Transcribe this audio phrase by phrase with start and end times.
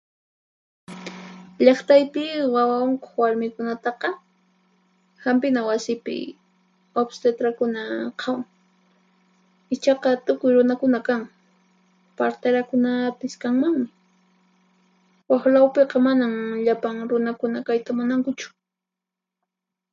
[1.65, 2.21] Llaqtaypi
[2.53, 4.09] wawa unquq warmikunataqa
[5.23, 6.17] Hanpina wasipi
[7.01, 7.81] obstetrakuna
[8.19, 8.43] qhawan.
[9.73, 11.21] Ichaqa tukuy runakuna kan,
[12.17, 13.87] parterakunapis kanmanmi,
[15.31, 16.31] waqlawpiqa manan
[16.65, 18.47] llapan runakuna kayta munankuchu.